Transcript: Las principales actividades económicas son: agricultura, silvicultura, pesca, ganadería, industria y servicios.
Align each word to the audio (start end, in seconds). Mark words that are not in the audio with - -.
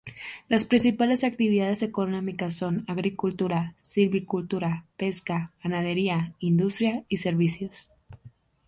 Las 0.49 0.65
principales 0.65 1.23
actividades 1.23 1.83
económicas 1.83 2.55
son: 2.55 2.85
agricultura, 2.87 3.75
silvicultura, 3.77 4.83
pesca, 4.97 5.51
ganadería, 5.63 6.33
industria 6.39 7.03
y 7.07 7.17
servicios. 7.17 7.87